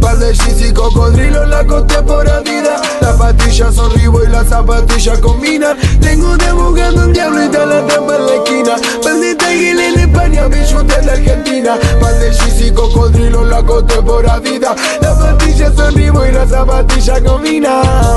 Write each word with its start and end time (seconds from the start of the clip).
Par 0.00 0.18
de 0.18 0.32
jeans 0.32 0.60
y 0.60 0.72
cocodrilo 0.72 1.44
la 1.46 1.64
contemporaneidad 1.64 2.82
Las 3.00 3.16
patillas 3.16 3.74
son 3.74 3.92
ribo 3.92 4.22
y 4.24 4.28
las 4.28 4.48
zapatillas 4.48 5.18
combinan. 5.18 5.76
Tengo 6.00 6.36
de 6.36 6.52
buscando 6.52 7.04
un 7.06 7.12
diablo 7.12 7.44
y 7.44 7.48
te 7.48 7.66
la 7.66 7.86
trampa 7.86 8.16
en 8.16 8.26
la 8.26 8.34
esquina. 8.34 8.76
De 9.20 9.34
Tiger 9.34 9.78
en 9.78 9.98
España, 10.00 10.46
Bichute 10.46 10.94
en 11.00 11.10
Argentina. 11.10 11.78
Par 12.00 12.14
de 12.18 12.30
jeans 12.32 12.60
y 12.60 12.70
cocodrilo 12.70 13.44
la 13.44 13.62
contemporaneidad 13.62 14.76
Las 15.02 15.18
patillas 15.18 15.74
son 15.74 15.94
ribo 15.94 16.24
y 16.24 16.32
las 16.32 16.48
zapatillas 16.48 17.20
combinan 17.20 18.09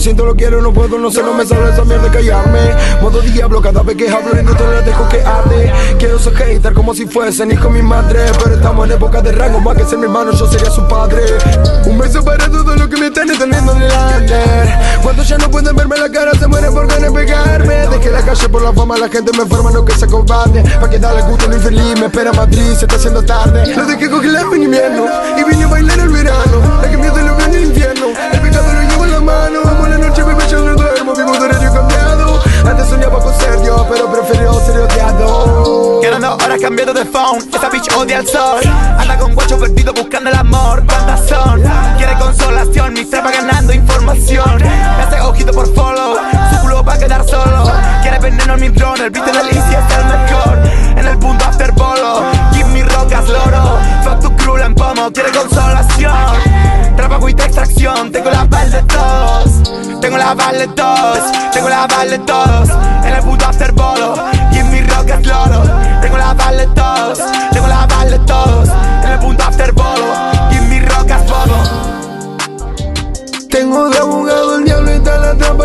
siento, 0.00 0.24
lo 0.24 0.34
quiero, 0.34 0.60
no 0.62 0.72
puedo, 0.72 0.98
no 0.98 1.10
sé, 1.10 1.22
no 1.22 1.34
me 1.34 1.46
sale 1.46 1.70
esa 1.70 1.84
mierda 1.84 2.10
callarme. 2.10 2.58
Modo 3.02 3.20
diablo 3.20 3.60
cada 3.60 3.82
vez 3.82 3.96
que 3.96 4.08
hablo 4.08 4.40
y 4.40 4.42
no 4.42 4.52
la 4.52 4.80
dejo 4.82 5.08
que 5.08 5.20
arde. 5.20 5.72
Quiero 5.98 6.18
ser 6.18 6.34
hater 6.34 6.72
como 6.72 6.94
si 6.94 7.06
fuesen 7.06 7.50
hijo 7.50 7.68
mi 7.68 7.82
madre 7.82 8.20
Pero 8.42 8.56
estamos 8.56 8.86
en 8.86 8.92
época 8.92 9.20
de 9.20 9.32
rango, 9.32 9.60
más 9.60 9.76
que 9.76 9.84
ser 9.84 9.98
mi 9.98 10.04
hermano 10.04 10.32
yo 10.32 10.46
sería 10.50 10.70
su 10.70 10.86
padre. 10.88 11.22
Un 11.86 11.98
beso 11.98 12.24
para 12.24 12.48
todo 12.50 12.74
lo 12.76 12.88
que 12.88 12.96
me 12.96 13.06
están 13.06 13.30
entendiendo 13.30 13.72
en 13.72 13.82
el 13.82 13.92
under. 13.92 14.68
Cuando 15.02 15.22
ya 15.22 15.38
no 15.38 15.50
pueden 15.50 15.76
verme 15.76 15.96
la 15.98 16.10
cara 16.10 16.32
se 16.38 16.46
mueren 16.46 16.72
por 16.72 16.86
ganas 16.86 17.12
de 17.12 17.18
pegarme. 17.18 17.74
Dejé 17.88 18.10
la 18.10 18.22
calle 18.22 18.48
por 18.48 18.62
la 18.62 18.72
fama, 18.72 18.96
la 18.96 19.08
gente 19.08 19.32
me 19.36 19.42
enferma, 19.42 19.70
no 19.70 19.84
que 19.84 19.94
se 19.94 20.06
cobarde 20.06 20.62
Pa' 20.80 20.88
que 20.88 20.98
darle 20.98 21.22
gusto 21.22 21.46
lo 21.46 21.56
infeliz, 21.56 21.98
me 21.98 22.06
espera 22.06 22.32
Madrid, 22.32 22.74
se 22.74 22.86
está 22.86 22.96
haciendo 22.96 23.22
tarde. 23.22 23.74
Lo 23.74 23.84
dejé 23.84 24.10
congelado 24.10 24.54
en 24.54 24.62
invierno 24.64 25.06
y 25.38 25.44
vine 25.44 25.64
a 25.64 25.68
bailar 25.68 25.98
el 25.98 26.09
Quedando 36.00 36.34
horas 36.34 36.58
cambiando 36.60 36.94
de 36.94 37.04
phone. 37.04 37.38
Esa 37.52 37.68
bitch 37.68 37.92
odia 37.94 38.18
el 38.18 38.26
sol. 38.26 38.60
Anda 38.98 39.18
con 39.18 39.34
guacho 39.34 39.58
perdido 39.58 39.92
buscando 39.92 40.30
el 40.30 40.36
amor. 40.36 40.82
¿Cuántas 40.86 41.28
son? 41.28 41.62
Quiere 41.96 42.14
consolación. 42.18 42.94
Mi 42.94 43.04
trapa 43.04 43.30
ganando 43.30 43.72
información. 43.72 44.56
Me 44.58 45.02
hace 45.02 45.20
ojito 45.20 45.52
por 45.52 45.72
follow. 45.74 46.16
Su 46.50 46.60
culo 46.62 46.82
va 46.82 46.94
a 46.94 46.98
quedar 46.98 47.24
solo. 47.28 47.70
Quiere 48.02 48.18
veneno 48.18 48.54
en 48.54 48.60
mi 48.60 48.68
drone 48.70 49.04
El 49.04 49.10
beat 49.10 49.26
de 49.26 49.32
delicia 49.32 49.86
es 49.86 49.96
el 49.96 50.04
mejor. 50.06 50.58
En 50.96 51.06
el 51.06 51.18
punto 51.18 51.44
after 51.44 51.72
bolo. 51.72 52.24
Give 52.52 52.68
me 52.68 52.82
rocas 52.82 53.28
loro. 53.28 53.78
Fuck 54.02 54.36
tu 54.36 54.56
en 54.56 54.74
pomo. 54.74 55.12
Quiere 55.12 55.30
consolación. 55.32 56.96
Trabajo 56.96 57.28
y 57.28 57.32
extracción. 57.32 58.10
Tengo 58.10 58.30
la 58.30 58.44
bal 58.44 58.70
de 58.70 58.82
todos. 58.84 60.00
Tengo 60.00 60.16
la 60.16 60.34
bal 60.34 60.58
de 60.58 60.68
todos. 60.68 61.20
Tengo 61.52 61.68
la 61.68 61.86
bal 61.86 62.10
de 62.10 62.18
todos 62.20 62.70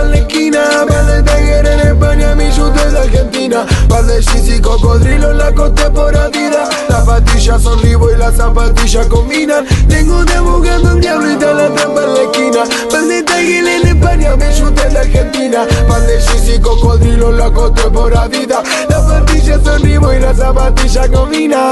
en 0.05 0.11
la 0.11 0.17
esquina 0.17 0.61
Par 0.87 1.05
de 1.05 1.23
Tiger 1.23 1.65
en 1.65 1.79
España, 1.79 2.35
mi 2.35 2.49
chute 2.51 2.89
de 2.91 2.97
Argentina. 2.97 3.65
Par 3.89 4.05
de 4.05 4.19
y 4.19 4.61
cocodrilo 4.61 5.31
en 5.31 5.37
la 5.37 5.51
contemporaneidad 5.53 6.69
Las 6.89 7.05
patillas 7.05 7.61
son 7.61 7.81
ribo 7.81 8.11
y 8.11 8.17
las 8.17 8.35
zapatillas 8.35 9.07
combinan. 9.07 9.65
Tengo 9.87 10.23
de 10.23 10.33
abogado 10.33 10.91
el 10.91 11.01
diablo 11.01 11.29
y 11.29 11.33
está 11.33 11.53
la 11.53 11.69
trampa 11.73 12.03
en 12.03 12.13
la 12.13 12.21
esquina. 12.21 12.63
Par 12.89 13.03
de 13.05 13.23
Tiger 13.23 13.67
en 13.67 13.87
España, 13.87 14.35
mi 14.35 14.57
chute 14.57 14.89
de 14.89 14.97
Argentina. 14.97 15.65
Par 15.87 16.01
de 16.01 16.55
y 16.55 16.59
cocodrilo 16.59 17.29
en 17.31 17.37
la 17.37 17.51
contemporaneidad 17.51 18.63
Las 18.89 19.01
patillas 19.01 19.61
son 19.63 19.81
ribo 19.81 20.13
y 20.13 20.19
las 20.19 20.37
zapatillas 20.37 21.09
combinan 21.09 21.69